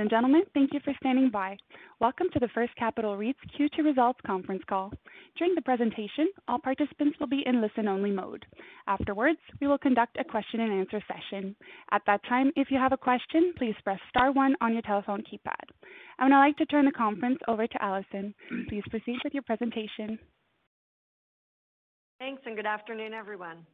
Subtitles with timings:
[0.00, 1.58] And gentlemen, thank you for standing by.
[2.00, 4.90] Welcome to the First Capital REIT's Q2 results conference call.
[5.36, 8.46] During the presentation, all participants will be in listen-only mode.
[8.86, 11.54] Afterwards, we will conduct a question-and-answer session.
[11.92, 15.22] At that time, if you have a question, please press star one on your telephone
[15.22, 15.68] keypad.
[16.18, 18.34] I would now like to turn the conference over to Alison.
[18.70, 20.18] Please proceed with your presentation.
[22.18, 23.66] Thanks, and good afternoon, everyone.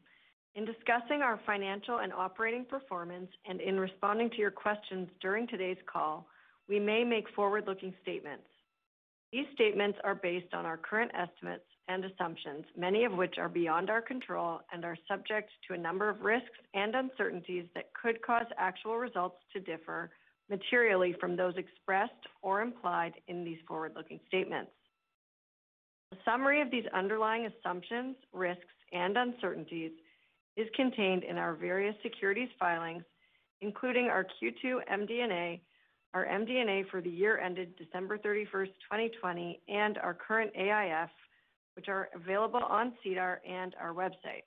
[0.57, 5.77] In discussing our financial and operating performance and in responding to your questions during today's
[5.87, 6.27] call,
[6.67, 8.47] we may make forward-looking statements.
[9.33, 13.91] These statements are based on our current estimates and assumptions, many of which are beyond
[13.91, 18.47] our control and are subject to a number of risks and uncertainties that could cause
[18.57, 20.11] actual results to differ
[20.49, 24.73] materially from those expressed or implied in these forward-looking statements.
[26.13, 29.93] A summary of these underlying assumptions, risks, and uncertainties
[30.57, 33.05] is contained in our various securities filings,
[33.61, 35.61] including our Q2 MD&A,
[36.15, 41.11] our MD&A for the year ended December 31st, 2020, and our current AIF,
[41.75, 44.45] which are available on SEDAR and our website.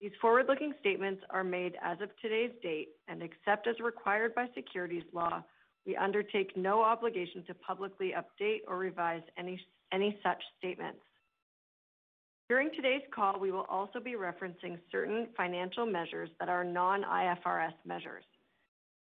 [0.00, 5.04] These forward-looking statements are made as of today's date, and except as required by securities
[5.12, 5.42] law,
[5.86, 10.98] we undertake no obligation to publicly update or revise any such statements.
[12.48, 18.24] During today's call, we will also be referencing certain financial measures that are non-IFRS measures.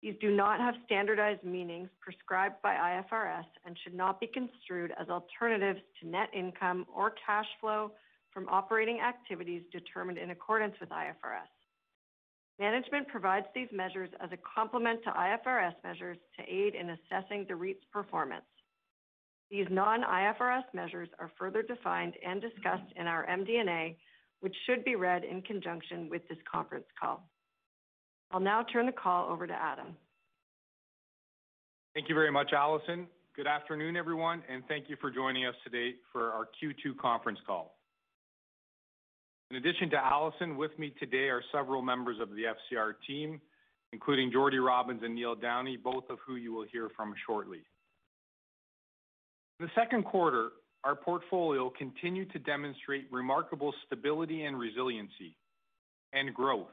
[0.02, 5.08] These do not have standardized meanings prescribed by IFRS and should not be construed as
[5.08, 7.92] alternatives to net income or cash flow
[8.32, 11.50] from operating activities determined in accordance with IFRS.
[12.58, 17.54] Management provides these measures as a complement to IFRS measures to aid in assessing the
[17.54, 18.44] REIT's performance.
[19.50, 23.97] These non-IFRS measures are further defined and discussed in our MD&A,
[24.41, 27.28] which should be read in conjunction with this conference call.
[28.31, 29.97] I'll now turn the call over to Adam.
[31.94, 33.09] Thank you very much, Alison.
[33.34, 37.75] Good afternoon, everyone, and thank you for joining us today for our Q2 conference call.
[39.50, 43.41] In addition to Alison, with me today are several members of the FCR team,
[43.93, 47.62] including Jordie Robins and Neil Downey, both of who you will hear from shortly.
[49.60, 50.53] In the second quarter,
[50.84, 55.37] our portfolio continued to demonstrate remarkable stability and resiliency
[56.15, 56.71] and growth.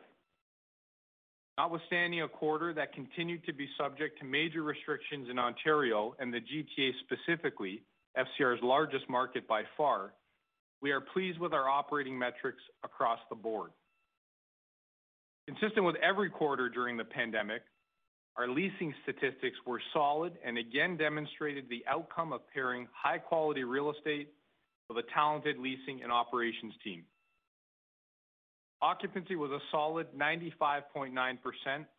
[1.57, 6.39] Notwithstanding a quarter that continued to be subject to major restrictions in Ontario and the
[6.39, 7.83] GTA specifically,
[8.17, 10.13] FCR's largest market by far,
[10.81, 13.71] we are pleased with our operating metrics across the board.
[15.45, 17.63] Consistent with every quarter during the pandemic,
[18.37, 24.29] our leasing statistics were solid and again demonstrated the outcome of pairing high-quality real estate
[24.89, 27.03] with a talented leasing and operations team.
[28.81, 31.37] Occupancy was a solid 95.9%,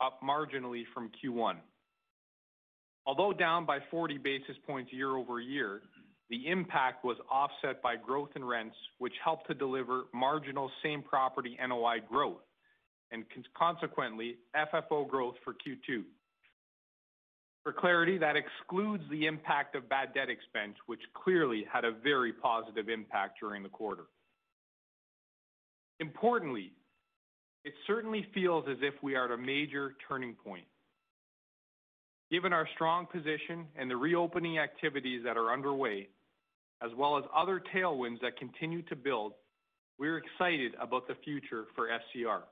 [0.00, 1.56] up marginally from Q1.
[3.04, 5.82] Although down by 40 basis points year-over-year,
[6.31, 11.98] the impact was offset by growth in rents, which helped to deliver marginal same-property NOI
[12.09, 12.43] growth,
[13.10, 13.25] and
[13.56, 16.04] consequently, FFO growth for Q2.
[17.68, 22.32] For clarity, that excludes the impact of bad debt expense, which clearly had a very
[22.32, 24.04] positive impact during the quarter.
[26.00, 26.72] Importantly,
[27.66, 30.64] it certainly feels as if we are at a major turning point.
[32.30, 36.08] Given our strong position and the reopening activities that are underway,
[36.82, 39.34] as well as other tailwinds that continue to build,
[39.98, 42.44] we're excited about the future for FCR.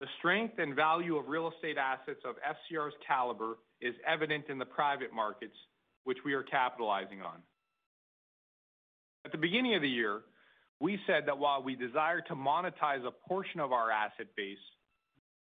[0.00, 4.64] The strength and value of real estate assets of FCR's caliber is evident in the
[4.64, 5.56] private markets,
[6.04, 7.42] which we are capitalizing on.
[9.24, 10.22] At the beginning of the year,
[10.80, 14.58] we said that while we desire to monetize a portion of our asset base,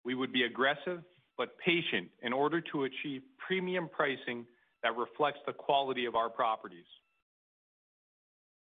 [0.04, 1.02] we would be aggressive
[1.38, 4.44] but patient in order to achieve premium pricing
[4.82, 6.84] that reflects the quality of our properties.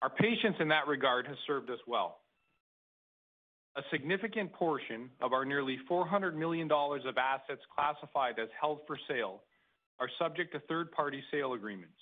[0.02, 2.20] Our patience in that regard has served us well.
[3.76, 8.98] A significant portion of our nearly 400 million dollars of assets classified as held for
[9.08, 9.42] sale
[10.00, 11.94] are subject to third-party sale agreements.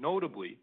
[0.00, 0.58] Notably,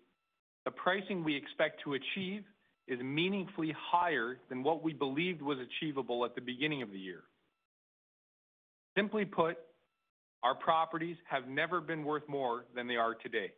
[0.66, 2.44] the pricing we expect to achieve
[2.88, 7.24] is meaningfully higher than what we believed was achievable at the beginning of the year.
[8.98, 9.58] Simply put,
[10.44, 13.52] Our properties have never been worth more than they are today.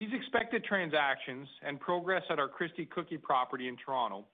[0.00, 4.26] These expected transactions and progress at our Christie Cookie property in Toronto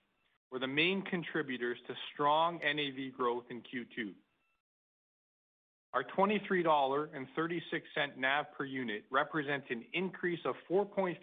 [0.50, 4.12] were the main contributors to strong NAV growth in Q2.
[5.94, 7.08] Our 23.36 dollar
[8.16, 11.16] NAV per unit represents an increase of 4.3%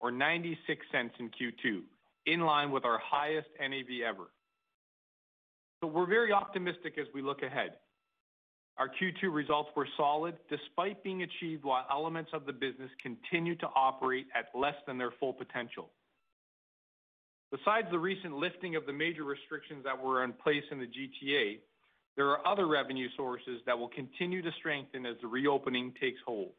[0.00, 0.56] or 0.96
[1.18, 1.80] in Q2,
[2.26, 4.24] in line with our highest NAV ever.
[5.80, 7.76] So We're very optimistic as we look ahead.
[8.78, 13.66] Our Q2 results were solid despite being achieved while elements of the business continue to
[13.74, 15.90] operate at less than their full potential.
[17.50, 21.60] Besides the recent lifting of the major restrictions that were in place in the GTA,
[22.16, 26.52] there are other revenue sources that will continue to strengthen as the reopening takes hold.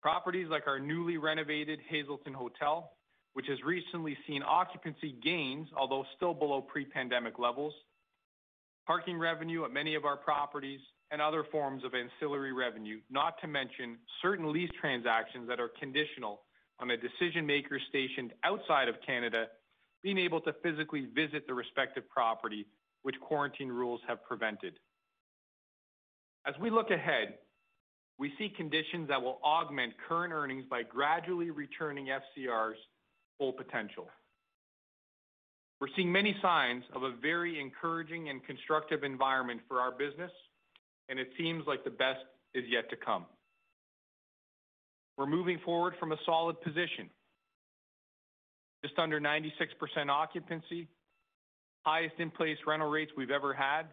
[0.00, 2.92] Properties like our newly renovated Hazelton Hotel,
[3.34, 7.72] which has recently seen occupancy gains, although still below pre-pandemic levels,
[8.86, 10.80] parking revenue at many of our properties,
[11.12, 16.40] and other forms of ancillary revenue, not to mention certain lease transactions that are conditional
[16.80, 19.46] on a decision-maker stationed outside of Canada
[20.02, 22.66] being able to physically visit the respective property,
[23.02, 24.78] which quarantine rules have prevented.
[26.46, 27.34] As we look ahead,
[28.18, 32.78] we see conditions that will augment current earnings by gradually returning FCR's
[33.38, 34.08] full potential.
[35.82, 40.30] We're seeing many signs of a very encouraging and constructive environment for our business,
[41.08, 42.20] and it seems like the best
[42.54, 43.26] is yet to come.
[45.18, 47.10] We're moving forward from a solid position.
[48.84, 49.50] Just under 96%
[50.08, 50.86] occupancy,
[51.84, 53.86] highest in-place rental rates we've ever had,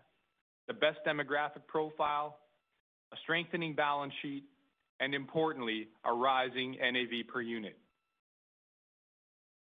[0.68, 2.38] the best demographic profile,
[3.12, 4.44] a strengthening balance sheet,
[5.00, 7.76] and importantly, a rising NAV per unit.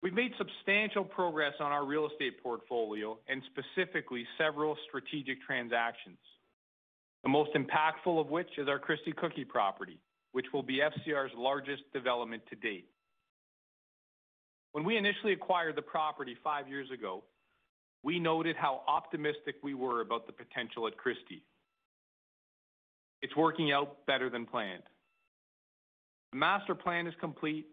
[0.01, 6.17] We've made substantial progress on our real estate portfolio and specifically several strategic transactions.
[7.23, 9.99] The most impactful of which is our Christie Cookie property,
[10.31, 12.87] which will be FCR's largest development to date.
[14.71, 17.23] When we initially acquired the property five years ago,
[18.03, 21.43] we noted how optimistic we were about the potential at Christie.
[23.21, 24.83] It's working out better than planned.
[26.31, 27.67] The master plan is complete,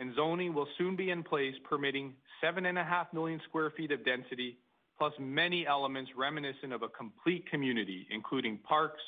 [0.00, 4.56] and zoning will soon be in place, permitting 7.5 million sq ft of density,
[4.98, 9.02] plus many elements reminiscent of a complete community, including parks,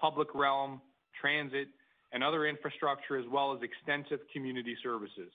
[0.00, 0.80] public realm,
[1.18, 1.68] transit,
[2.12, 5.30] and other infrastructure, as well as extensive community services.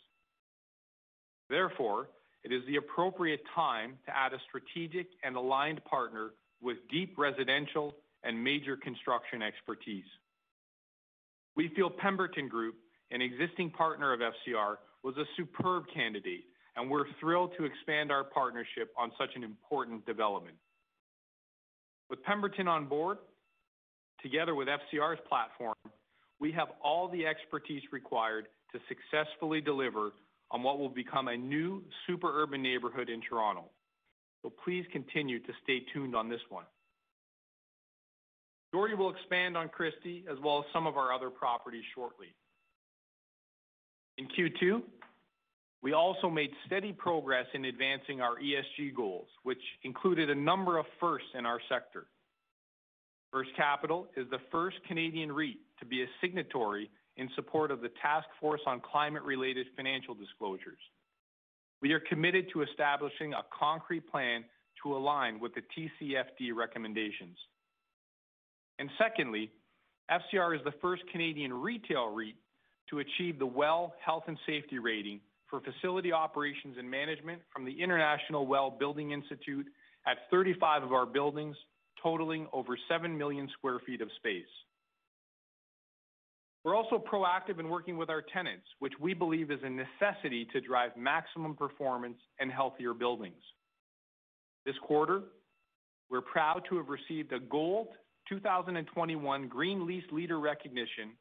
[1.49, 2.09] Therefore,
[2.43, 6.31] it is the appropriate time to add a strategic and aligned partner
[6.61, 10.05] with deep residential and major construction expertise.
[11.55, 12.75] We feel Pemberton Group,
[13.11, 16.45] an existing partner of FCR, was a superb candidate,
[16.75, 20.57] and we're thrilled to expand our partnership on such an important development.
[22.09, 23.17] With Pemberton on board,
[24.21, 25.75] together with FCR's platform,
[26.39, 30.11] we have all the expertise required to successfully deliver
[30.51, 33.65] on what will become a new super urban neighborhood in Toronto.
[34.41, 36.65] So please continue to stay tuned on this one.
[38.73, 42.27] Jordie will expand on Christie as well as some of our other properties shortly.
[44.17, 44.81] In Q2,
[45.83, 50.85] we also made steady progress in advancing our ESG goals, which included a number of
[50.99, 52.07] firsts in our sector.
[53.31, 57.89] First Capital is the first Canadian REIT to be a signatory in support of the
[58.01, 60.79] Task Force on Climate-related Financial Disclosures.
[61.81, 64.45] We are committed to establishing a concrete plan
[64.83, 67.37] to align with the TCFD recommendations.
[68.79, 69.51] And secondly,
[70.09, 72.35] FCR is the first Canadian retail REIT
[72.89, 77.81] to achieve the WELL Health and Safety Rating for facility operations and management from the
[77.81, 79.65] International WELL Building Institute
[80.05, 81.55] at 35 of our buildings,
[82.01, 84.45] totaling over 7 million sq ft of space.
[86.63, 90.59] We're also proactive in working with our tenants, which we believe is a necessity to
[90.59, 93.41] drive maximum performance and healthier buildings.
[94.65, 95.21] This quarter,
[96.09, 97.87] we're proud to have received a gold
[98.27, 101.11] 2021 Green Lease Leader recognition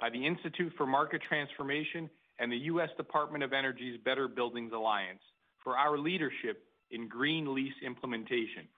[0.00, 2.90] by the Institute for Market Transformation and the U.S.
[2.96, 5.20] Department of Energy's Better Buildings Alliance
[5.62, 8.68] for our leadership in green lease implementation.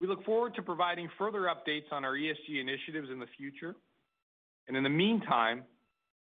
[0.00, 3.74] We look forward to providing further updates on our ESG initiatives in the future.
[4.68, 5.62] And In the meantime,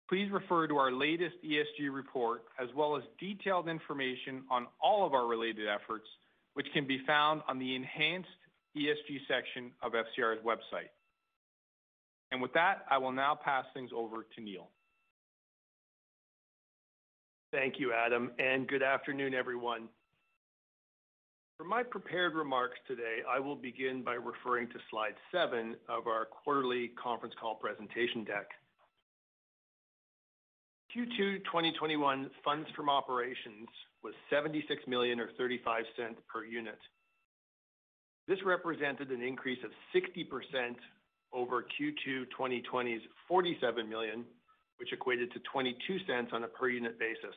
[0.09, 5.12] please refer to our latest ESG report as well as detailed information on all of
[5.12, 6.07] our related efforts,
[6.55, 8.28] which can be found on the enhanced
[8.76, 10.90] ESG section of FCR's website.
[12.31, 14.69] And with that, I will now pass things over to Neil.
[17.53, 19.89] Thank you, Adam, and good afternoon, everyone.
[21.57, 26.27] For my prepared remarks today, I will begin by referring to slide seven of our
[26.27, 28.49] quarterly conference call presentation deck.
[30.95, 33.69] Q2 2021 funds from operations
[34.03, 35.83] was 76 million or 0.35
[36.33, 36.79] per unit.
[38.29, 40.77] This represented an increase of 60%
[41.33, 44.25] over Q2 2020's 47 million,
[44.79, 47.35] which equated to 0.22 on a per unit basis.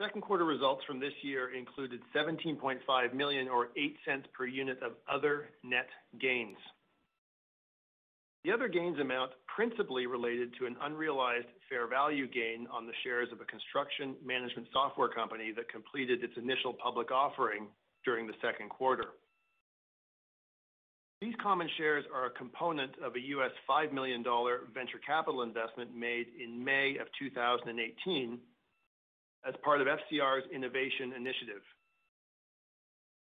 [0.00, 5.50] Second quarter results from this year included 17.5 million or 0.08 per unit of other
[5.62, 5.88] net
[6.18, 6.56] gains.
[8.44, 13.28] The other gains amount principally related to an unrealized fair value gain on the shares
[13.30, 17.66] of a construction management software company that completed its initial public offering
[18.02, 19.12] during the second quarter.
[21.42, 23.50] Common shares are a component of a U.S.
[23.68, 24.22] $5 million
[24.74, 28.38] venture capital investment made in May of 2018
[29.48, 31.62] as part of FCR's innovation initiative.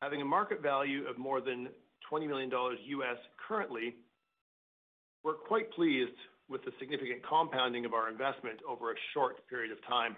[0.01, 1.67] Having a market value of more than
[2.09, 3.17] $20 million US
[3.47, 3.95] currently,
[5.23, 6.15] we're quite pleased
[6.47, 10.15] with the significant compounding of our investment over a short period of time.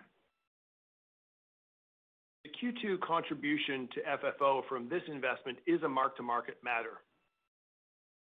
[2.44, 7.02] The Q2 contribution to FFO from this investment is a mark-to-market matter.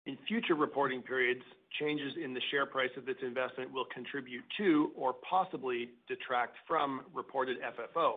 [0.05, 1.41] In future reporting periods,
[1.79, 7.01] changes in the share price of this investment will contribute to or possibly detract from
[7.13, 8.15] reported FFO.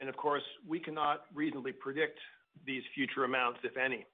[0.00, 2.18] And of course, we cannot reasonably predict
[2.66, 4.06] these future amounts, if any.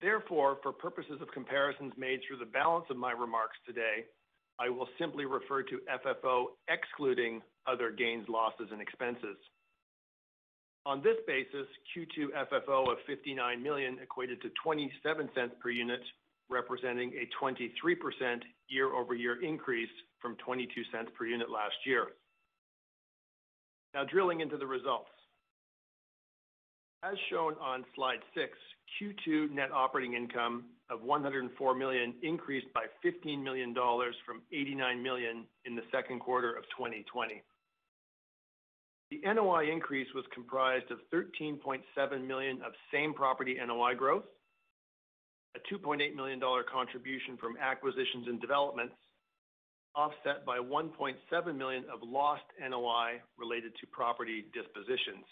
[0.00, 4.04] Therefore, for purposes of comparisons made through the balance of my remarks today,
[4.60, 9.36] I will simply refer to FFO excluding other gains, losses, and expenses.
[10.86, 15.28] On this basis, Q2 FFO of 59 million equated to $0.27
[15.60, 16.00] per unit,
[16.48, 20.66] representing a 23% year-over-year increase from $0.22
[21.14, 22.06] per unit last year.
[23.94, 25.10] Now drilling into the results.
[27.04, 28.58] As shown on slide six,
[29.00, 35.44] Q2 net operating income of 104 million increased by 15 million dollars from 89 million
[35.64, 37.42] in the second quarter of 2020.
[39.10, 44.24] The NOI increase was comprised of 13.7 million of same property NOI growth,
[45.56, 48.94] a 2.8 million dollar contribution from acquisitions and developments,
[49.94, 55.24] offset by 1.7 million of lost NOI related to property dispositions.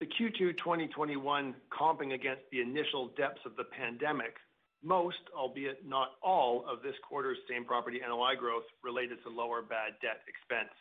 [0.00, 4.36] The Q2 2021 comping against the initial depths of the pandemic,
[4.82, 9.94] most, albeit not all, of this quarter's same property NOI growth related to lower bad
[10.02, 10.72] debt expense.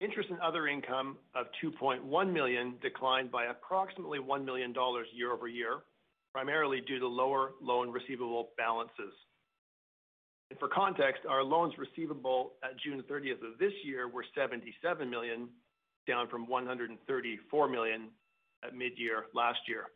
[0.00, 5.80] Interest and other income of 2.1 million declined by approximately 1 million dollars year-over-year,
[6.32, 9.12] primarily due to lower loan receivable balances.
[10.58, 15.48] For context, our loans receivable at June 30th of this year were 77 million,
[16.06, 18.08] down from 134 million
[18.64, 19.88] at mid-year last year.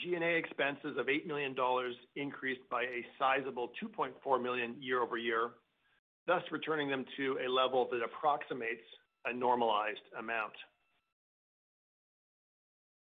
[0.00, 5.50] G&A expenses of 8 million dollars increased by a sizable 2.4 million year-over-year,
[6.26, 8.82] thus returning them to a level that approximates
[9.26, 10.52] a normalized amount.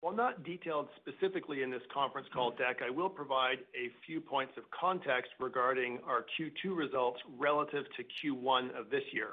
[0.01, 4.53] While not detailed specifically in this conference call deck, I will provide a few points
[4.55, 9.29] of context regarding our Q2 results relative to Q1 of this year.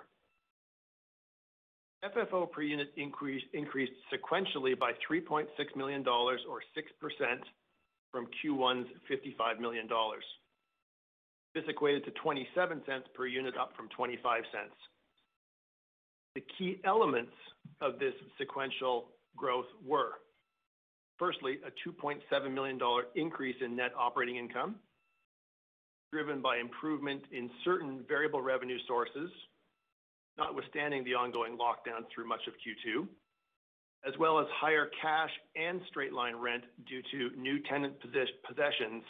[2.04, 3.44] FFO per unit increased
[4.12, 7.38] sequentially by 3.6 million dollars or 6%
[8.11, 10.25] from Q1's 55 million dollars.
[11.54, 12.80] This equated to 0.27
[13.14, 14.42] per unit, up from 0.25.
[16.35, 17.32] The key elements
[17.80, 20.12] of this sequential growth were,
[21.18, 24.76] firstly, a 2.7 million dollar increase in net operating income,
[26.11, 29.30] driven by improvement in certain variable revenue sources,
[30.39, 33.07] notwithstanding the ongoing lockdown through much of Q2,
[34.07, 39.05] as well as higher cash and straight-line rent due to new tenant possessions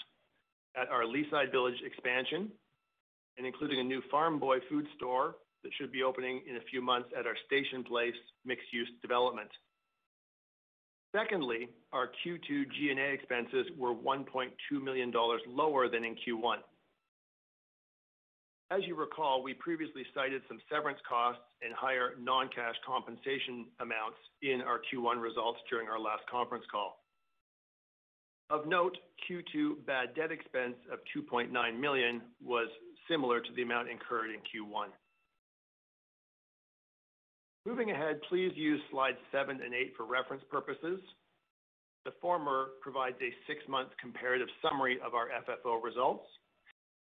[0.76, 2.50] at our Leaside Village expansion,
[3.38, 6.82] and including a new Farm Boy food store that should be opening in a few
[6.82, 8.14] months at our Station Place
[8.44, 9.50] mixed-use development.
[11.14, 14.50] Secondly, our Q2 G&A expenses were 1.2
[14.82, 16.56] million dollars lower than in Q1.
[18.72, 24.62] As you recall, we previously cited some severance costs and higher non-cash compensation amounts in
[24.62, 26.96] our Q1 results during our last conference call.
[28.48, 28.96] Of note,
[29.28, 32.68] Q2 bad debt expense of 2.9 million was
[33.10, 34.88] similar to the amount incurred in Q1.
[37.66, 41.00] Moving ahead, please use slides seven and eight for reference purposes.
[42.06, 46.24] The former provides a six-month comparative summary of our FFO results,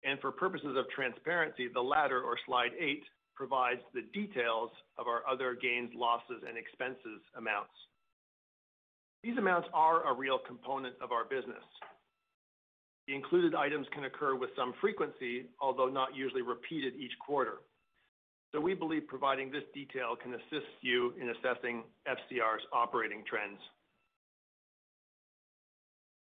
[0.07, 3.03] and for purposes of transparency, the latter, or slide eight,
[3.35, 7.75] provides the details of our other gains, losses, and expenses amounts.
[9.23, 11.65] These amounts are a real component of our business.
[13.09, 17.59] The included items can occur with some frequency, although not usually repeated each quarter.
[18.53, 23.59] So We believe providing this detail can assist you in assessing FCR's operating trends.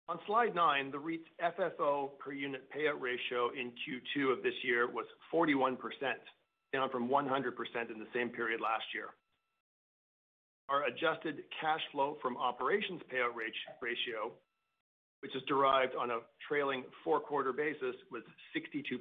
[0.06, 4.86] On slide nine, the REIT's FFO per unit payout ratio in Q2 of this year
[4.86, 5.78] was 41%,
[6.74, 7.30] down from 100%
[7.90, 9.06] in the same period last year.
[10.68, 13.34] Our adjusted cash flow from operations payout
[13.80, 14.32] ratio,
[15.20, 18.22] which is derived on a trailing four-quarter basis, was
[18.54, 19.00] 62%.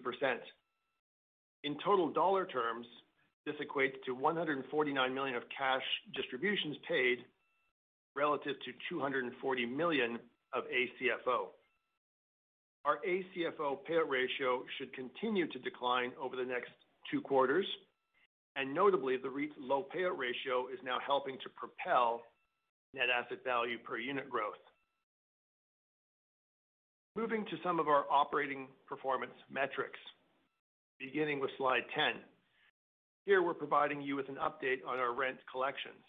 [1.65, 2.85] In total dollar terms,
[3.45, 5.83] this equates to 149 million of cash
[6.15, 7.25] distributions paid
[8.15, 10.17] relative to 240 million
[10.53, 11.47] of ACFO.
[12.85, 16.71] Our ACFO payout ratio should continue to decline over the next
[17.09, 17.65] two quarters,
[18.55, 22.21] and notably, the REIT's low payout ratio is now helping to propel
[22.93, 24.61] net asset value per unit growth.
[27.15, 29.99] Moving to some of our operating performance metrics,
[30.99, 32.21] beginning with slide 10.
[33.25, 36.03] Here, we're providing you with an update on our rent collections.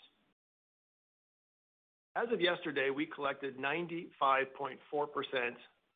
[2.17, 4.79] As of yesterday, we collected 95.4%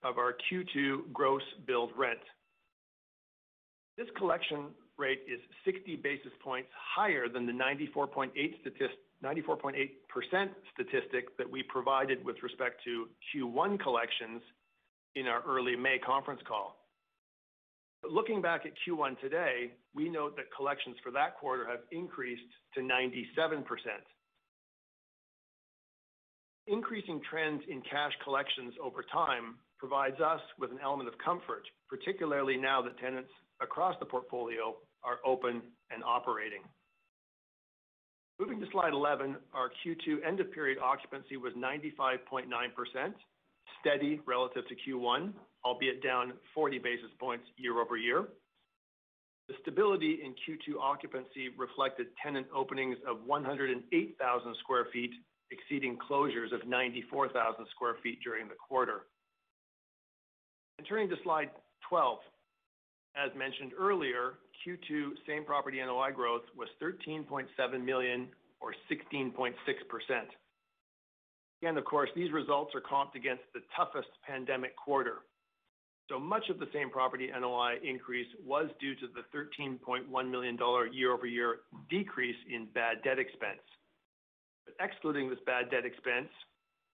[0.03, 2.19] of our Q2 gross billed rent.
[3.97, 8.33] This collection rate is 60 basis points higher than the 94.8%
[10.75, 14.43] statistic that we provided with respect to Q1 collections
[15.15, 16.77] in our early May conference call.
[18.09, 22.43] Looking back at Q1 today, we note that collections for that quarter have increased
[22.75, 23.65] to 97%.
[26.71, 32.57] Increasing trends in cash collections over time provides us with an element of comfort, particularly
[32.59, 36.61] now that tenants across the portfolio are open and operating.
[38.39, 42.45] Moving to slide 11, our Q2 end-of-period occupancy was 95.9%,
[43.81, 45.33] steady relative to Q1,
[45.65, 48.29] albeit down 40 basis points year-over-year.
[49.49, 55.11] The stability in Q2 occupancy reflected tenant openings of 108,000 sq ft,
[55.51, 59.07] exceeding closures of 94,000 sq ft during the quarter.
[60.79, 61.51] And turning to slide
[61.89, 62.19] 12.
[63.17, 64.35] As mentioned earlier,
[64.65, 68.29] Q2 same property NOI growth was 13.7 million
[68.61, 69.55] or 16.6%.
[71.61, 75.23] Again, of course, these results are comped against the toughest pandemic quarter.
[76.09, 80.87] So much of the same property NOI increase was due to the 13.1 million dollar
[80.87, 83.61] year-over-year decrease in bad debt expense.
[84.81, 86.29] Excluding this bad debt expense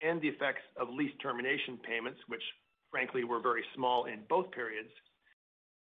[0.03, 2.43] and the effects of lease termination payments, which
[2.91, 4.91] frankly were very small in both periods,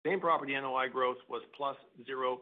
[0.04, 2.36] same property NOI growth was +0.3%.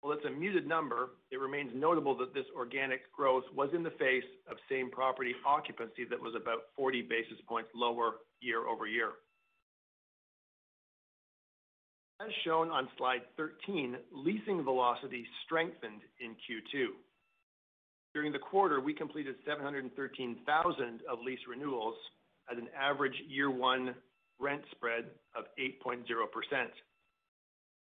[0.00, 3.90] While it's a muted number, it remains notable that this organic growth was in the
[3.92, 9.12] face of same property occupancy that was about 40 basis points lower year-over-year.
[12.20, 16.88] As shown on slide 13, leasing velocity strengthened in Q2.
[18.12, 21.94] During the quarter, we completed 713,000 of lease renewals
[22.50, 23.94] at an average year one
[24.40, 25.04] rent spread
[25.36, 26.02] of 8.0%.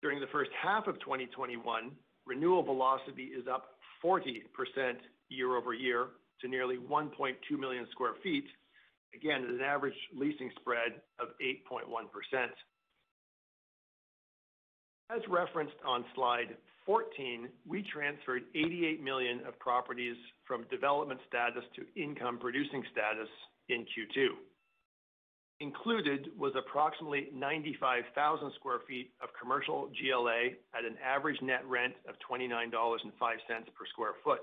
[0.04, 1.92] During the first half of 2021,
[2.28, 4.42] renewal velocity is up 40%
[5.30, 6.08] year-over-year
[6.42, 8.44] to nearly 1.2 million sq ft,
[9.16, 12.50] again, at an average leasing spread of 8.1%.
[15.14, 20.16] As referenced on slide 14, we transferred 88 million of properties
[20.48, 23.28] from development status to income-producing status
[23.68, 24.28] in Q2.
[25.60, 32.16] Included was approximately 95,000 sq ft of commercial GLA at an average net rent of
[32.28, 34.38] 29.05 dollars per sq ft.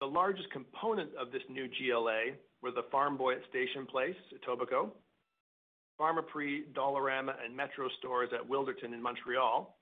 [0.00, 4.92] The largest component of this new GLA were the Farm Boy at Station Place, Etobicoke,
[6.00, 9.76] Pharmaprix, Dollarama, and Metro stores at Wilderton in Montreal,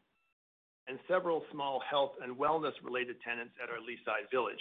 [0.89, 4.61] and several small health and wellness-related tenants at our Leaside Village.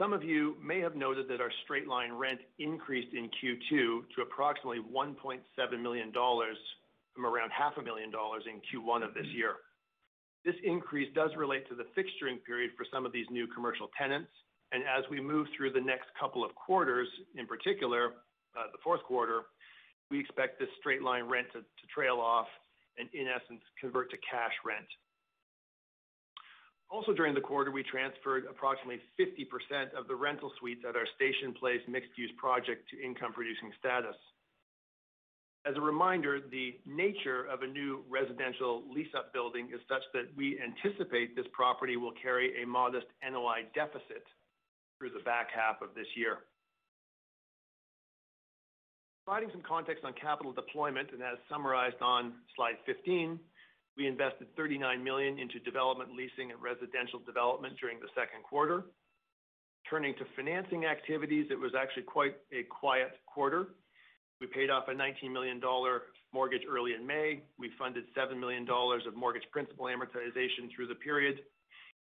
[0.00, 3.70] Some of you may have noted that our straight-line rent increased in Q2
[4.14, 6.56] to approximately 1.7 million dollars
[7.14, 9.56] from around half a million dollars in Q1 of this year.
[10.44, 14.30] This increase does relate to the fixturing period for some of these new commercial tenants,
[14.70, 18.12] and as we move through the next couple of quarters, in particular,
[18.56, 19.42] uh, the fourth quarter,
[20.10, 22.48] we expect this straight-line rent to trail off
[22.98, 24.88] and, in essence, convert to cash rent.
[26.90, 31.52] Also during the quarter, we transferred approximately 50% of the rental suites at our Station
[31.52, 34.16] Place mixed-use project to income-producing status.
[35.66, 40.58] As a reminder, the nature of a new residential lease-up building is such that we
[40.58, 44.24] anticipate this property will carry a modest NOI deficit
[44.98, 46.38] through the back half of this year.
[49.28, 53.38] Providing some context on capital deployment, and as summarized on slide 15,
[53.94, 58.84] we invested 39 million into development leasing and residential development during the second quarter.
[59.84, 63.76] Turning to financing activities, it was actually quite a quiet quarter.
[64.40, 67.42] We paid off a 19 million dollar mortgage early in May.
[67.58, 71.40] We funded 7 million dollars of mortgage principal amortization through the period.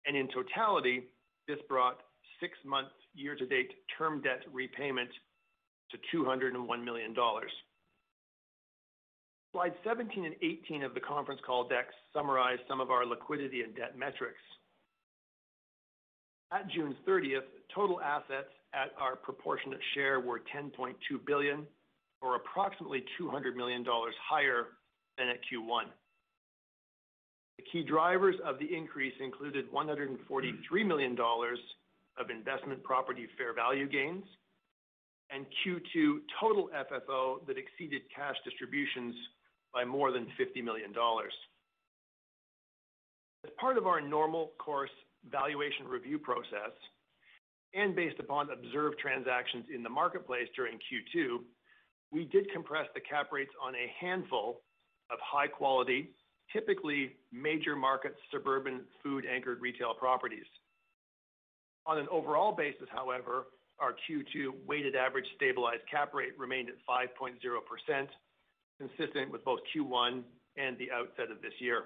[0.06, 1.10] And In totality,
[1.48, 1.98] this brought
[2.40, 5.10] six-month year-to-date term debt repayment
[5.91, 7.52] to 201 million dollars.
[9.54, 13.76] Slides 17 and 18 of the conference call deck summarize some of our liquidity and
[13.76, 14.38] debt metrics.
[16.52, 20.93] At June 30th, total assets at our proportionate share were 10.2
[21.26, 21.65] billion,
[22.21, 24.67] or approximately 200 million dollars higher
[25.17, 25.86] than at Q1.
[27.58, 31.60] The key drivers of the increase included 143 million dollars
[32.19, 34.26] of investment property fair value gains
[35.30, 39.16] and Q2 total FFO that exceeded cash distributions
[39.74, 41.34] by more than 50 million dollars.
[43.46, 44.92] As part of our normal course
[45.30, 46.74] valuation review process,
[47.74, 51.40] and based upon observed transactions in the marketplace during Q2,
[52.12, 54.62] we did compress the cap rates on a handful
[55.12, 56.12] of high-quality,
[56.52, 60.46] typically major market suburban food-anchored retail properties.
[61.86, 63.48] On an overall basis, however,
[63.80, 68.08] our Q2 weighted average stabilized cap rate remained at 5.0%,
[68.80, 70.24] consistent with both Q1
[70.58, 71.86] and the outset of this year.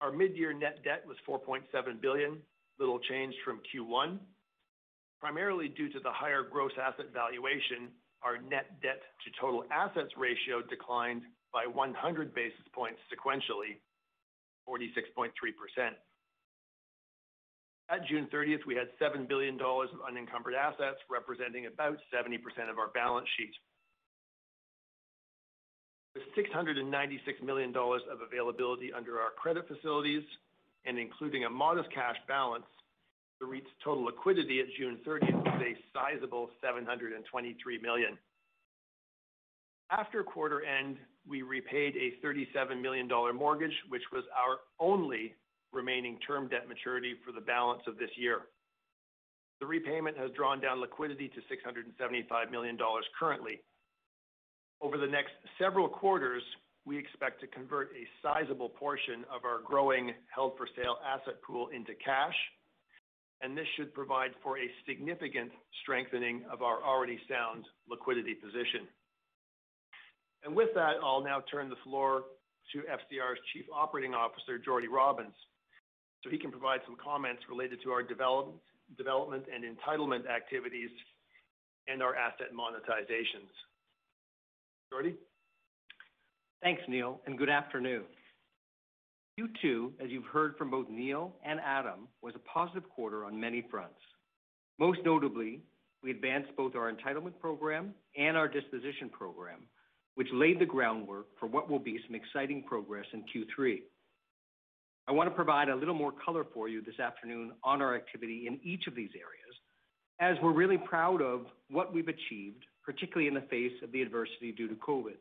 [0.00, 2.38] Our mid-year net debt was 4.7 billion,
[2.78, 4.18] little change from Q1.
[5.20, 7.88] Primarily due to the higher gross asset valuation,
[8.22, 11.22] our net debt to total assets ratio declined
[11.52, 13.80] by 100 basis points sequentially,
[14.68, 15.30] 46.3%.
[17.88, 22.78] At June 30th, we had 7 billion dollars of unencumbered assets, representing about 70% of
[22.78, 23.54] our balance sheet.
[26.14, 30.24] With 696 million dollars of availability under our credit facilities
[30.84, 32.64] and including a modest cash balance,
[33.38, 38.18] the REIT's total liquidity at June 30th was a sizable 723 million.
[39.90, 40.96] After quarter end,
[41.28, 45.34] we repaid a 37 million dollar mortgage, which was our only
[45.76, 48.48] remaining term debt maturity for the balance of this year.
[49.60, 53.60] The repayment has drawn down liquidity to 675 million dollars currently.
[54.80, 56.42] Over the next several quarters,
[56.84, 62.36] we expect to convert a sizable portion of our growing held-for-sale asset pool into cash,
[63.42, 65.50] and this should provide for a significant
[65.82, 68.86] strengthening of our already sound liquidity position.
[70.44, 72.22] And With that, I'll now turn the floor
[72.72, 75.34] to FCR's Chief Operating Officer, Jordie Robins,
[76.26, 80.90] so he can provide some comments related to our development and entitlement activities
[81.86, 83.46] and our asset monetizations.
[84.92, 85.14] Jordie?
[86.62, 88.02] Thanks, Neil, and good afternoon.
[89.38, 93.64] Q2, as you've heard from both Neil and Adam, was a positive quarter on many
[93.70, 94.00] fronts.
[94.80, 95.60] Most notably,
[96.02, 99.68] we advanced both our entitlement program and our disposition program,
[100.16, 103.82] which laid the groundwork for what will be some exciting progress in Q3.
[105.08, 108.46] I want to provide a little more color for you this afternoon on our activity
[108.48, 109.56] in each of these areas,
[110.20, 114.50] as we're really proud of what we've achieved, particularly in the face of the adversity
[114.50, 115.18] due to COVID.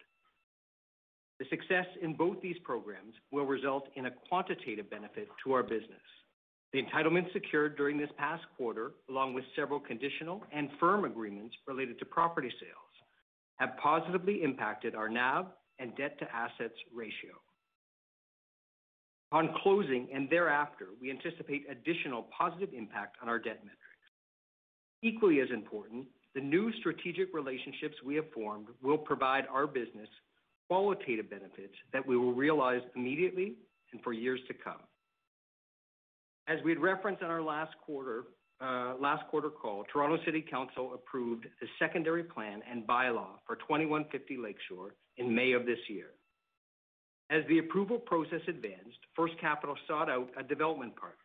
[1.39, 6.01] The success in both these programs will result in a quantitative benefit to our business.
[6.73, 11.99] The entitlements secured during this past quarter, along with several conditional and firm agreements related
[11.99, 12.95] to property sales,
[13.57, 15.45] have positively impacted our NAV
[15.79, 17.35] and debt-to-assets ratio.
[19.35, 23.81] On closing and thereafter, we anticipate additional positive impact on our debt metrics.
[25.03, 30.07] Equally as important, the new strategic relationships we have formed will provide our business
[30.69, 33.55] qualitative benefits that we will realize immediately
[33.91, 34.79] and for years to come.
[36.47, 38.23] As we had referenced on our last quarter
[38.61, 38.93] uh,
[39.61, 45.51] call, Toronto City Council approved the secondary plan and bylaw for 2150 Lakeshore in May
[45.51, 46.11] of this year.
[47.31, 51.17] As the approval process advanced, First Capital sought out a development partner,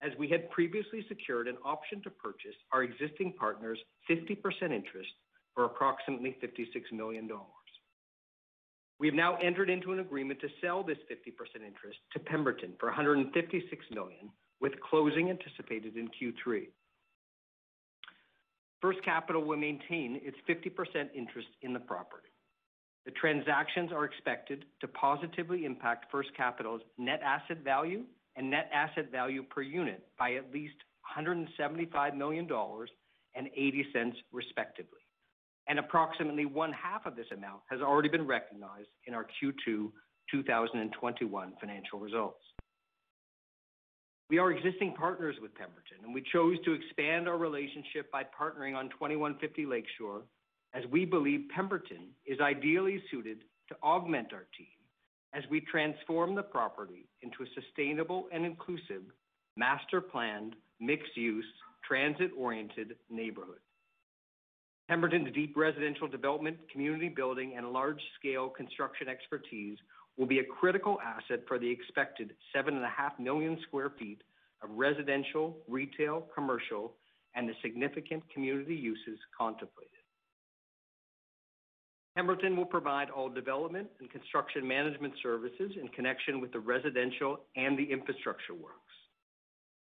[0.00, 3.78] as we had previously secured an option to purchase our existing partner's
[4.08, 4.38] 50%
[4.70, 5.10] interest
[5.54, 7.48] for approximately 56 million dollars.
[9.00, 12.86] We have now entered into an agreement to sell this 50% interest to Pemberton for
[12.86, 16.68] 156 million, with closing anticipated in Q3.
[18.80, 22.31] First Capital will maintain its 50% interest in the property.
[23.04, 28.04] The transactions are expected to positively impact First Capital's net asset value
[28.36, 30.76] and net asset value per unit by at least
[31.14, 32.90] 175 million dollars
[33.34, 35.00] and 0.80 respectively.
[35.68, 39.90] And approximately one half of this amount has already been recognized in our Q2
[40.30, 42.42] 2021 financial results.
[44.30, 48.74] We are existing partners with Pemberton, and we chose to expand our relationship by partnering
[48.74, 50.22] on 2150 Lakeshore,
[50.74, 54.66] as we believe Pemberton is ideally suited to augment our team
[55.34, 59.02] as we transform the property into a sustainable and inclusive
[59.56, 61.44] master-planned, mixed-use,
[61.86, 63.60] transit-oriented neighborhood.
[64.88, 69.78] Pemberton's deep residential development, community building, and large-scale construction expertise
[70.18, 74.18] will be a critical asset for the expected 7.5 million sq ft
[74.62, 76.92] of residential, retail, commercial,
[77.34, 80.01] and the significant community uses contemplated.
[82.16, 87.78] Pemberton will provide all development and construction management services in connection with the residential and
[87.78, 88.76] the infrastructure works.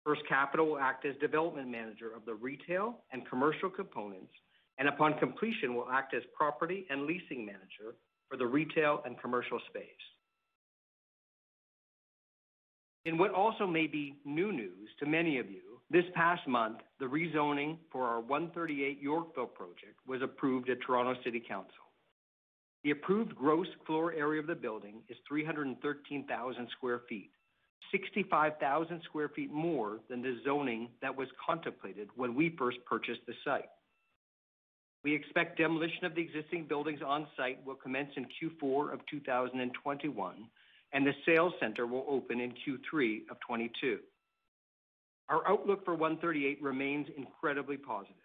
[0.06, 4.32] First Capital will act as development manager of the retail and commercial components,
[4.78, 7.96] and upon completion, will act as property and leasing manager
[8.30, 9.84] for the retail and commercial space.
[13.06, 17.06] In what also may be new news to many of you, this past month, the
[17.06, 21.89] rezoning for our 138 Yorkville project was approved at Toronto City Council.
[22.84, 27.30] The approved gross floor area of the building is 313,000 sq ft,
[27.92, 33.34] 65,000 sq ft more than the zoning that was contemplated when we first purchased the
[33.44, 33.70] site.
[35.04, 40.50] We expect demolition of the existing buildings on-site will commence in Q4 of 2021,
[40.92, 44.00] and the sales center will open in Q3 of 2022.
[45.30, 48.16] Our outlook for 138 remains incredibly positive.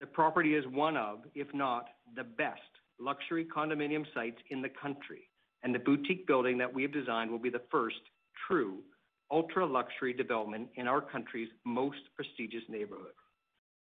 [0.00, 2.60] The property is one of, if not the best,
[3.00, 5.28] luxury condominium sites in the country,
[5.62, 8.00] and the boutique building that we have designed will be the first
[8.46, 8.78] true
[9.30, 13.12] ultra-luxury development in our country's most prestigious neighborhood.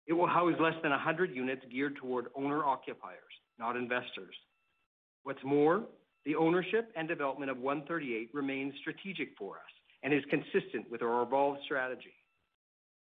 [0.06, 3.20] It will house less than 100 units geared toward owner-occupiers,
[3.58, 4.34] not investors.
[5.24, 5.82] What's more,
[6.24, 11.22] the ownership and development of 138 remains strategic for us and is consistent with our
[11.22, 12.14] evolved strategy.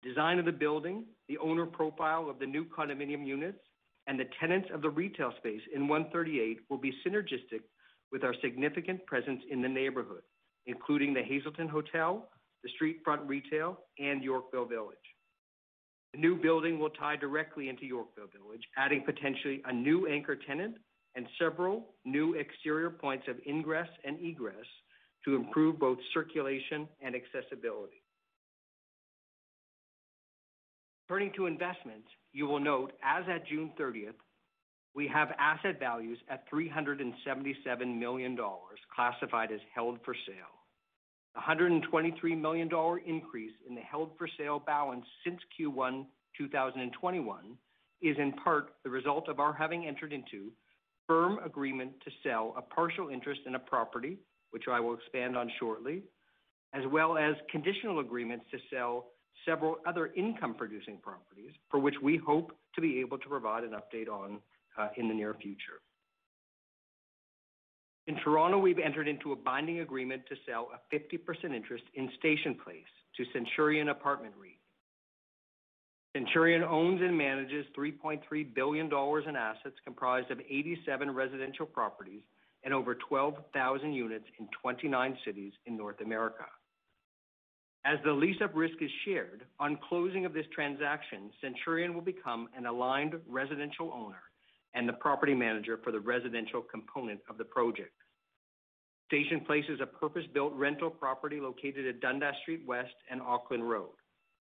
[0.02, 3.58] Design of the building, the owner profile of the new condominium units,
[4.06, 7.62] and the tenants of the retail space in 138 will be synergistic
[8.10, 10.22] with our significant presence in the neighborhood,
[10.66, 12.28] including the Hazelton Hotel,
[12.62, 14.96] the street front retail, and Yorkville Village.
[16.12, 20.76] The new building will tie directly into Yorkville Village, adding potentially a new anchor tenant
[21.14, 24.66] and several new exterior points of ingress and egress
[25.24, 28.02] to improve both circulation and accessibility.
[31.08, 34.14] Turning to investments, you will note as at June 30th,
[34.94, 40.60] we have asset values at 377 million dollars classified as held for sale.
[41.34, 46.04] The 123 million dollar increase in the held for sale balance since Q1
[46.36, 47.56] 2021
[48.02, 50.50] is in part the result of our having entered into
[51.06, 54.18] firm agreement to sell a partial interest in a property,
[54.50, 56.02] which I will expand on shortly,
[56.74, 59.06] as well as conditional agreements to sell
[59.46, 64.08] several other income-producing properties for which we hope to be able to provide an update
[64.08, 64.38] on
[64.78, 65.80] uh, in the near future.
[68.06, 72.56] In Toronto, we've entered into a binding agreement to sell a 50% interest in Station
[72.62, 72.82] Place
[73.16, 74.58] to Centurion Apartment REIT.
[76.16, 82.22] Centurion owns and manages 3.3 billion dollars in assets comprised of 87 residential properties
[82.64, 86.44] and over 12,000 units in 29 cities in North America.
[87.84, 92.66] As the lease-up risk is shared, on closing of this transaction, Centurion will become an
[92.66, 94.22] aligned residential owner
[94.74, 97.92] and the property manager for the residential component of the project.
[99.08, 103.90] Station Place is a purpose-built rental property located at Dundas Street West and Aukland Road.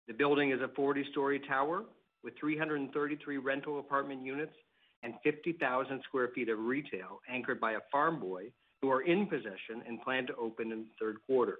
[0.06, 1.84] The building is a 40-story tower
[2.22, 4.54] with 333 rental apartment units
[5.02, 9.82] and 50,000 sq ft of retail anchored by a Farm Boy who are in possession
[9.86, 11.58] and plan to open in the third quarter.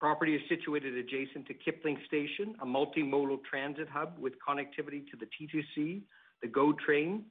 [0.00, 5.26] Property is situated adjacent to Kipling Station, a multimodal transit hub with connectivity to the
[5.26, 6.02] TTC,
[6.42, 7.24] the GO Train,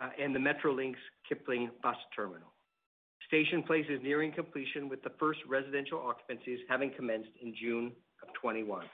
[0.00, 0.94] uh, and the Metrolinx
[1.28, 2.52] Kipling bus terminal.
[3.26, 8.28] Station Place is nearing completion, with the first residential occupancies having commenced in June of
[8.40, 8.84] 2021.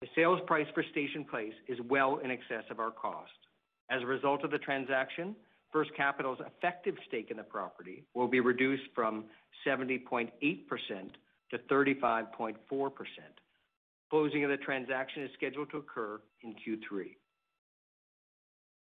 [0.00, 3.32] The sales price for Station Place is well in excess of our cost.
[3.90, 5.34] As a result of the transaction,
[5.72, 9.24] First Capital's effective stake in the property will be reduced from
[9.66, 10.30] 70.8%
[11.50, 12.54] to 35.4%.
[14.10, 17.16] Closing of the transaction is scheduled to occur in Q3.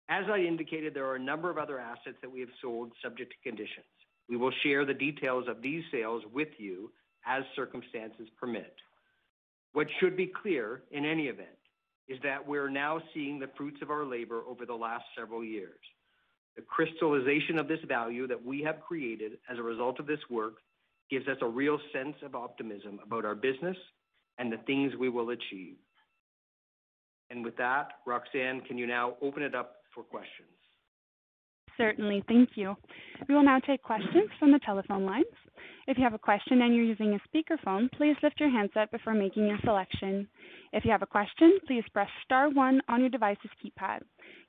[0.09, 3.31] As I indicated, there are a number of other assets that we have sold subject
[3.31, 3.85] to conditions.
[4.29, 6.91] We will share the details of these sales with you
[7.25, 8.73] as circumstances permit.
[9.73, 11.49] What should be clear in any event
[12.07, 15.79] is that we're now seeing the fruits of our labor over the last several years.
[16.59, 20.55] The crystallization of this value that we have created as a result of this work
[21.09, 23.77] gives us a real sense of optimism about our business
[24.39, 25.77] and the things we will achieve.
[27.29, 30.49] And with that, Roxanne, can you now open it up for questions?
[31.77, 32.25] Certainly.
[32.27, 32.75] Thank you.
[33.29, 35.23] We will now take questions from the telephone lines.
[35.87, 39.13] If you have a question and you're using a speakerphone, please lift your handset before
[39.13, 40.27] making your selection.
[40.73, 43.99] If you have a question, please press star one on your device's keypad.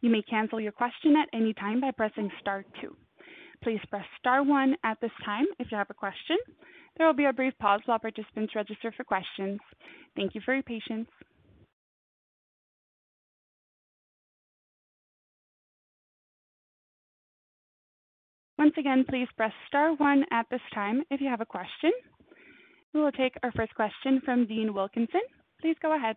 [0.00, 2.96] You may cancel your question at any time by pressing star two.
[3.62, 6.38] Please press star one at this time if you have a question.
[6.96, 9.60] There will be a brief pause while participants register for questions.
[10.16, 11.08] Thank you for your patience.
[18.58, 21.92] Once again, please press star one at this time if you have a question.
[22.92, 25.22] We will take our first question from Dean Wilkinson.
[25.62, 26.16] Please go ahead.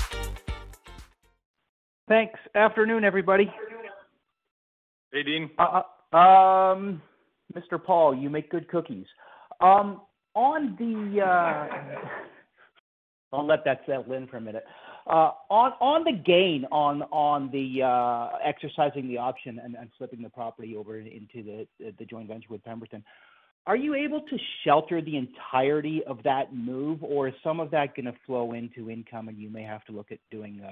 [2.11, 2.37] Thanks.
[2.55, 3.49] Afternoon, everybody.
[5.13, 5.49] Hey, Dean.
[5.57, 7.01] Uh, um,
[7.55, 7.81] Mr.
[7.81, 9.05] Paul, you make good cookies.
[9.61, 10.01] Um,
[10.35, 11.67] on the, uh,
[13.31, 14.65] I'll let that settle in for a minute.
[15.07, 20.21] Uh, on on the gain on on the uh, exercising the option and, and flipping
[20.21, 21.65] the property over into the
[21.97, 23.05] the joint venture with Pemberton,
[23.67, 27.95] are you able to shelter the entirety of that move, or is some of that
[27.95, 30.67] going to flow into income, and you may have to look at doing a,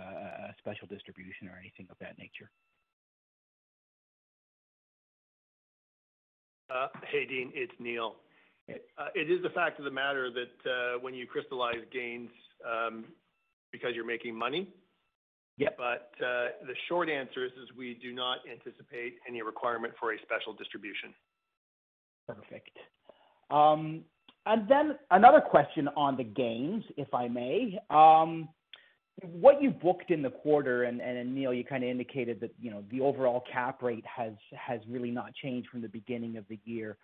[0.50, 2.50] a special distribution or anything of that nature?
[6.74, 8.16] Uh, hey, Dean, it's Neil.
[8.70, 12.30] Uh, it is the fact of the matter that uh, when you crystallize gains,
[12.68, 13.06] um,
[13.72, 14.68] because you're making money.
[15.58, 15.78] Yep.
[15.78, 20.18] But uh, the short answer is, is we do not anticipate any requirement for a
[20.22, 21.14] special distribution.
[22.36, 22.78] Perfect.
[23.52, 24.04] Um,
[24.46, 27.80] and then another question on the gains, if I may.
[27.90, 28.50] Um,
[29.22, 32.72] what you booked in the quarter, and, and Neil, you kind of indicated that you
[32.72, 36.58] know the overall cap rate has has really not changed from the beginning of the
[36.64, 36.98] year.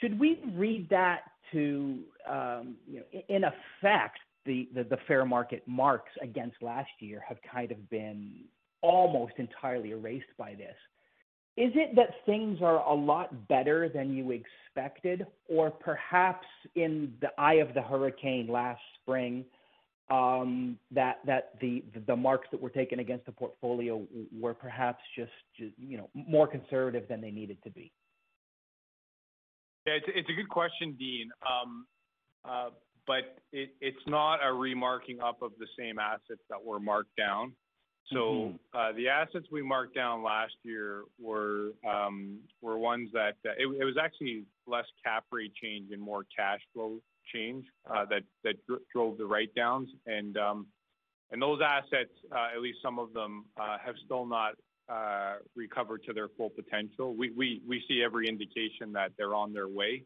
[0.00, 1.20] Should we read that
[1.52, 7.22] to, um, you know, in effect, the, the, the fair market marks against last year
[7.26, 8.44] have kind of been
[8.82, 10.76] almost entirely erased by this.
[11.56, 17.28] Is it that things are a lot better than you expected, or perhaps in the
[17.38, 19.44] eye of the hurricane last spring,
[20.10, 24.06] um, that that the the marks that were taken against the portfolio
[24.38, 27.90] were perhaps just, just you know more conservative than they needed to be?
[29.86, 31.30] Yeah, it's, it's a good question, Dean.
[31.48, 31.86] Um,
[32.44, 32.70] uh,
[33.06, 37.52] but it, it's not a remarking up of the same assets that were marked down.
[38.12, 38.78] So mm-hmm.
[38.78, 43.66] uh, the assets we marked down last year were um, were ones that uh, it,
[43.80, 47.00] it, was actually less cap rate change and more cash flow
[47.34, 48.54] change uh, that that
[48.92, 50.66] drove the write downs and um,
[51.32, 52.12] and those assets,
[52.54, 54.52] at least some of them, have still not
[54.88, 57.14] uh, recovered to their full potential.
[57.14, 60.04] We, we we see every indication that they're on their way.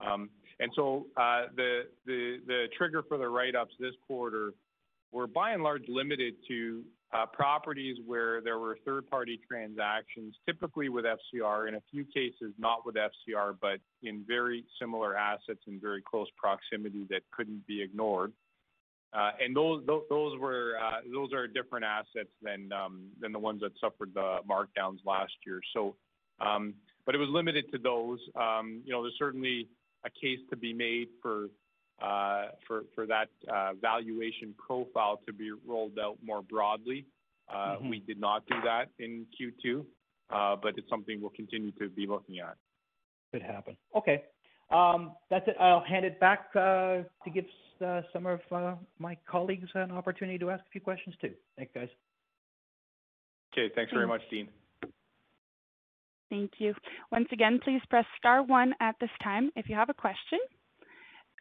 [0.00, 4.54] Um, and so uh, the, the, the trigger for the write-ups this quarter
[5.12, 11.06] were by and large limited to uh, properties where there were third-party transactions, typically with
[11.06, 16.02] FCR, in a few cases not with FCR, but in very similar assets in very
[16.02, 18.32] close proximity that couldn't be ignored.
[19.14, 23.38] Uh, and those those, those were uh, those are different assets than um, than the
[23.38, 25.60] ones that suffered the markdowns last year.
[25.72, 25.96] So,
[26.40, 26.74] um,
[27.06, 28.18] but it was limited to those.
[28.36, 29.66] Um, you know, there's certainly
[30.04, 31.48] a case to be made for
[32.02, 37.04] uh, for for that uh, valuation profile to be rolled out more broadly.
[37.48, 37.90] Uh, mm-hmm.
[37.90, 39.84] We did not do that in Q2,
[40.62, 42.56] but it's something we'll continue to be looking at.
[43.32, 43.76] Could happen.
[43.96, 44.22] Okay.
[44.70, 45.56] Um, that's it.
[45.58, 47.46] I'll hand it back to give
[47.80, 48.40] some of
[48.98, 51.32] my colleagues an opportunity to ask a few questions too.
[51.56, 51.88] Thanks, guys.
[53.52, 53.72] Okay.
[53.74, 54.48] Thanks very much, Dean.
[56.30, 56.74] Thank you.
[57.10, 60.38] Once again, please press star one at this time if you have a question.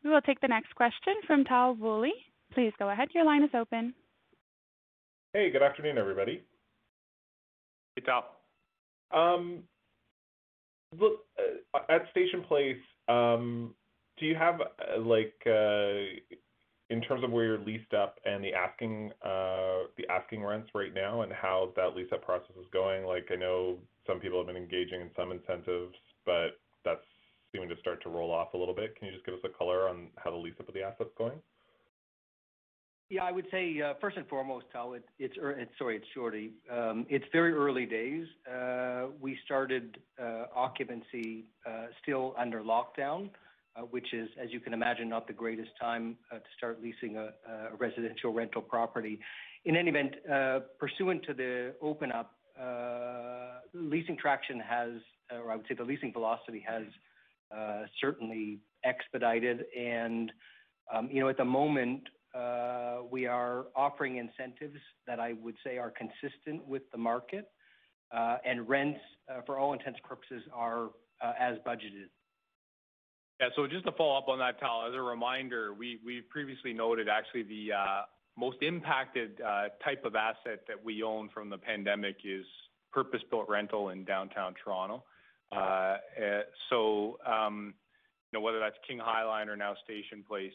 [0.04, 2.14] We will take the next question from Tal Woolley.
[2.54, 3.10] Please go ahead.
[3.14, 3.94] Your line is open.
[5.34, 6.42] Hey, good afternoon, everybody.
[7.96, 8.26] Hey, Tal.
[9.12, 9.64] Um,
[11.00, 12.78] look, uh, at Station Place,
[13.08, 13.74] um,
[14.20, 16.38] do you have uh, like uh,
[16.90, 20.94] in terms of where you're leased up and the asking uh, the asking rents right
[20.94, 23.06] now and how that lease up process is going?
[23.06, 25.96] Like I know some people have been engaging in some incentives,
[26.26, 27.04] but that's
[27.52, 28.96] seeming to start to roll off a little bit.
[28.96, 31.10] Can you just give us a color on how the lease up of the asset's
[31.18, 31.40] going?
[33.10, 35.36] Yeah, I would say, uh, first and foremost, Tal, it's
[36.14, 36.52] Jordie.
[36.70, 38.28] Um, it's very early days.
[38.46, 41.46] Uh, we started uh, occupancy
[42.04, 43.30] still under lockdown,
[43.92, 47.30] which is, as you can imagine, not the greatest time to start leasing a
[47.78, 49.20] residential rental property.
[49.64, 50.16] In any event,
[50.78, 52.34] pursuant to the open up,
[53.74, 54.92] leasing traction has,
[55.32, 56.84] or I would say the leasing velocity has
[58.02, 59.66] certainly expedited.
[59.78, 60.32] And
[60.94, 62.04] um, You know, at the moment,
[62.36, 67.50] uh, we are offering incentives that I would say are consistent with the market,
[68.12, 70.90] uh, and rents, uh, for all intents and purposes, are
[71.40, 72.10] as budgeted.
[73.40, 73.50] Yeah.
[73.56, 77.44] So just to follow up on that, Tal, as a reminder, we previously noted actually
[77.44, 77.72] the
[78.38, 79.40] most impacted
[79.84, 82.46] type of asset that we own from the pandemic is
[82.92, 85.04] purpose-built rental in downtown Toronto.
[85.54, 87.74] Eh, so um,
[88.32, 90.54] you know, whether that's King High Line or now Station Place.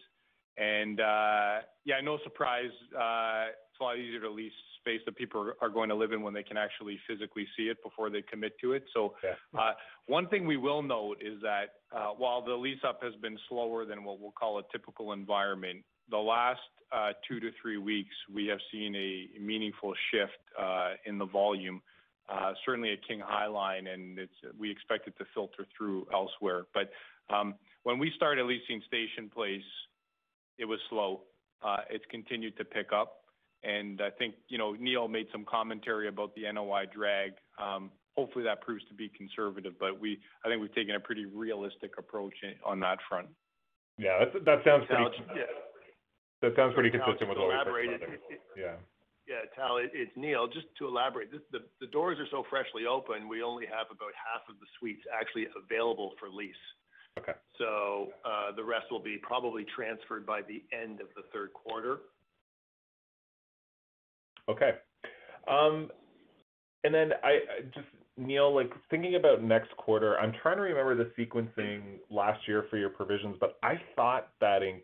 [0.59, 5.53] And uh, yeah, no surprise, uh, it's a lot easier to lease space that people
[5.61, 8.53] are going to live in when they can actually physically see it before they commit
[8.61, 8.85] to it.
[8.93, 9.15] So,
[9.59, 9.73] uh,
[10.07, 13.87] one thing we will note is that uh, while the lease up has been slower
[13.87, 16.61] than what we'll call a typical environment, the last
[16.95, 21.81] uh, two to three weeks we have seen a meaningful shift uh, in the volume.
[22.33, 26.63] Uh, certainly at King High Line, and it's, we expect it to filter through elsewhere.
[26.73, 26.91] But
[27.35, 29.61] um, when we started leasing Station Place,
[30.57, 31.23] it was slow.
[31.63, 33.19] Uh, it's continued to pick up.
[33.63, 37.33] and I think, you know, Neil made some commentary about the NOI drag.
[37.63, 41.27] Um, hopefully, that proves to be conservative, but we I think we've taken a pretty
[41.27, 43.29] realistic approach on that front.
[43.99, 45.05] Yeah, that sounds pretty
[46.41, 48.01] That sounds pretty consistent with what we elaborate,
[48.57, 48.77] Yeah.
[49.29, 50.49] Yeah, Tal, it's Neil.
[50.49, 54.59] Just to elaborate, the doors are so freshly open, we only have about half of
[54.59, 56.55] the suites actually available for lease.
[57.19, 57.33] Okay.
[57.59, 61.99] So uh, the rest will be probably transferred by the end of the third quarter.
[64.49, 64.73] Okay.
[65.49, 65.91] Um,
[66.85, 67.39] and then I
[67.75, 72.67] just Neil, like thinking about next quarter, I'm trying to remember the sequencing last year
[72.69, 74.81] for your provisions, but I thought that in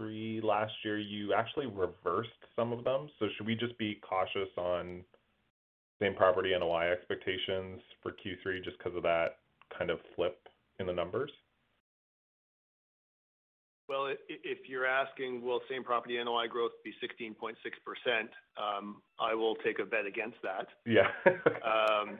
[0.00, 3.08] Q3 last year you actually reversed some of them.
[3.18, 5.04] So should we just be cautious on
[6.02, 9.36] same property NOI expectations for Q3 just because of that
[9.76, 10.48] kind of flip
[10.80, 11.30] in the numbers?
[13.88, 17.54] Well, if you're asking, will same property NOI growth be 16.6%,
[18.58, 20.66] um, I will take a bet against that.
[20.84, 21.08] Yeah.
[21.68, 22.18] Um,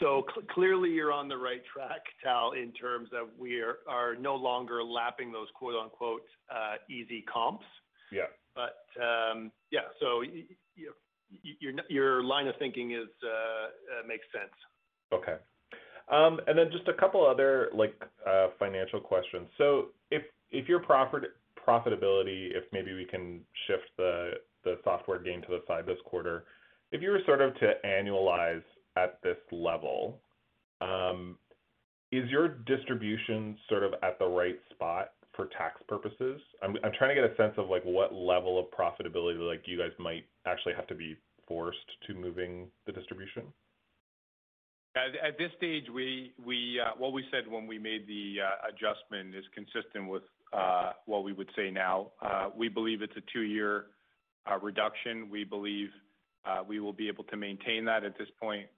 [0.00, 4.82] so clearly, you're on the right track, Tal, in terms of we are no longer
[4.82, 7.64] lapping those quote-unquote uh, easy comps.
[8.12, 8.26] Yeah.
[8.56, 10.22] But um, yeah, so
[11.88, 14.52] your line of thinking is uh, uh, makes sense.
[15.12, 15.36] Okay.
[16.10, 17.94] Um, and then just a couple other like
[18.26, 19.48] uh, financial questions.
[19.58, 21.22] So if if your profit
[21.68, 24.32] profitability, if maybe we can shift the
[24.64, 26.44] the software gain to the side this quarter,
[26.92, 28.62] if you were sort of to annualize
[28.96, 30.20] at this level,
[30.80, 31.36] um,
[32.12, 36.40] is your distribution sort of at the right spot for tax purposes?
[36.62, 39.78] I'm I'm trying to get a sense of like what level of profitability like you
[39.78, 41.16] guys might actually have to be
[41.46, 43.44] forced to moving the distribution.
[44.96, 50.08] At this stage, uh, what we said when we made the uh, adjustment is consistent
[50.08, 50.22] with
[50.54, 52.12] uh, what we would say now.
[52.56, 53.86] We believe it's a two-year
[54.62, 55.28] reduction.
[55.28, 55.88] We believe
[56.66, 58.68] we will be able to maintain that at this point.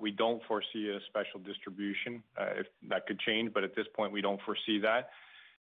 [0.00, 2.22] We don't foresee a special distribution.
[2.56, 5.10] If that could change, but at this point, we don't foresee that.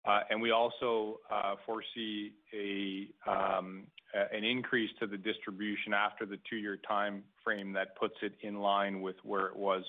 [0.04, 1.20] And we also
[1.66, 3.86] foresee a um,
[4.32, 9.02] an increase to the distribution after the two-year time frame that puts it in line
[9.02, 9.84] with where it was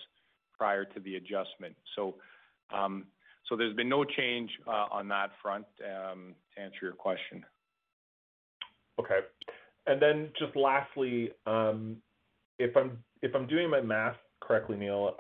[0.58, 1.74] prior to the adjustment.
[1.96, 2.16] So,
[2.74, 3.06] um,
[3.48, 7.46] so there's been no change uh, on that front, um, to answer your question.
[9.00, 9.20] Okay.
[9.88, 11.32] And then just lastly,
[12.60, 15.16] if I'm doing my math correctly, Neil,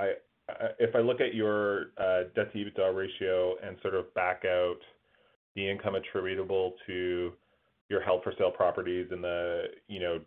[0.49, 4.77] Uh, if I look at your uh, debt-to-EBITDA ratio and sort of back out
[5.55, 7.33] the income attributable to
[7.89, 10.19] your held-for-sale properties and the, you know,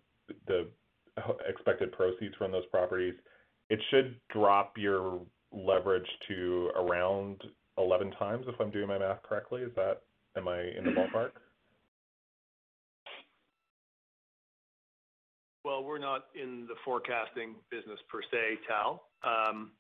[0.47, 0.69] the
[1.49, 3.15] expected proceeds from those properties,
[3.71, 5.21] it should drop your
[5.53, 7.41] leverage to around
[7.79, 9.63] 11 times, if I'm doing my math correctly.
[9.63, 10.03] Is that,
[10.37, 11.17] am I in the mm-hmm.
[11.17, 11.31] ballpark?
[15.65, 19.05] Well, we're not in the forecasting business per se, Tal.
[19.23, 19.71] Um,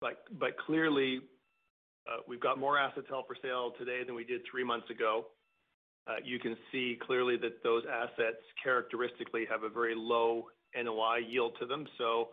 [0.00, 1.20] But clearly,
[2.10, 5.26] uh, we've got more assets held for sale today than we did three months ago.
[6.08, 11.52] Uh, you can see clearly that those assets characteristically have a very low NOI yield
[11.60, 11.86] to them.
[11.98, 12.28] So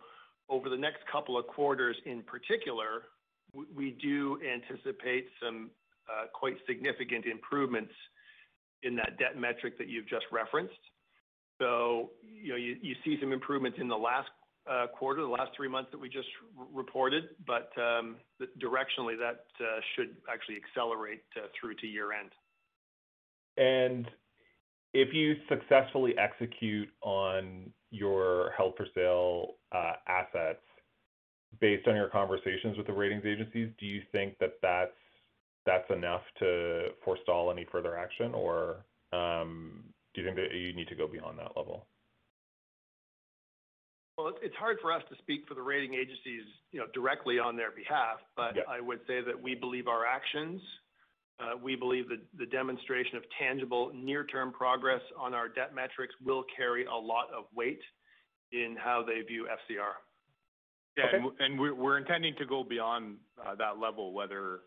[0.48, 3.02] over the next couple of quarters, in particular,
[3.74, 5.70] we do anticipate some
[6.08, 7.92] uh, quite significant improvements
[8.82, 10.72] in that debt metric that you've just referenced.
[11.60, 14.28] So, you know, you see some improvements in the last
[14.98, 16.28] quarter, the last three months that we just
[16.72, 18.16] reported, but um,
[18.60, 22.30] directionally, that uh, should actually accelerate uh, through to year-end.
[23.56, 24.06] And
[24.94, 30.60] if you successfully execute on your held-for-sale uh, assets,
[31.60, 34.54] based on your conversations with the ratings agencies, do you think that
[35.64, 38.34] that's enough to forestall any further action?
[38.34, 41.86] Or, um, do you think that you need to go beyond that level?
[44.18, 46.42] Well, it's hard for us to speak for the rating agencies,
[46.72, 48.18] you know, directly on their behalf.
[48.18, 48.50] Yeah.
[48.52, 50.60] But I would say that we believe our actions,
[51.38, 56.84] uh, we believe the demonstration of tangible near-term progress on our debt metrics will carry
[56.84, 57.80] a lot of weight
[58.50, 59.94] in how they view FCR.
[60.98, 61.16] Okay.
[61.22, 64.62] Yeah, and we're intending to go beyond uh, that level, whether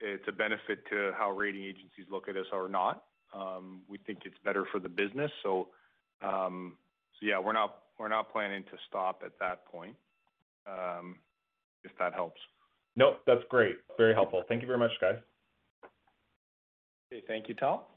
[0.00, 3.04] it's a benefit to how rating agencies look at us or not.
[3.34, 5.30] Um, we think it's better for the business.
[5.42, 5.68] So
[6.22, 6.78] um
[7.20, 9.96] so, yeah, we're not planning to stop at that point,
[10.66, 11.16] um,
[11.84, 12.40] if that helps.
[12.96, 13.76] Nope, that's great.
[13.96, 14.42] Very helpful.
[14.48, 15.16] Thank you very much, guys.
[17.12, 17.22] Okay.
[17.26, 17.88] Thank you, Tal.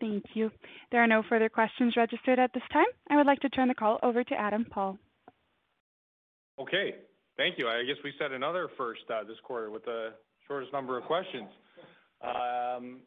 [0.00, 0.50] Thank you.
[0.90, 2.86] There are no further questions registered at this time.
[3.10, 4.98] I would like to turn the call over to Adam Paul.
[6.58, 6.94] Okay.
[7.36, 7.68] Thank you.
[7.68, 10.12] I guess we set another first uh, this quarter with the
[10.46, 11.48] shortest number of questions.
[12.22, 13.00] Um,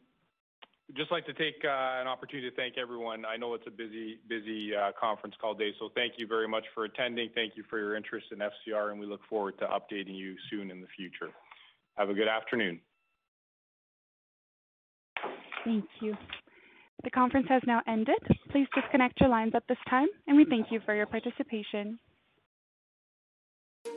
[0.92, 3.24] Just like to take uh, an opportunity to thank everyone.
[3.24, 6.64] I know it's a busy, busy uh, conference call day, so thank you very much
[6.74, 7.30] for attending.
[7.34, 10.70] Thank you for your interest in FCR, and we look forward to updating you soon
[10.70, 11.32] in the future.
[11.96, 12.80] Have a good afternoon.
[15.64, 16.14] Thank you.
[17.02, 18.18] The conference has now ended.
[18.50, 21.98] Please disconnect your lines at this time, and we thank you for your participation.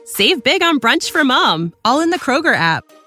[0.04, 2.84] Save big on brunch for mom, all in the Kroger app.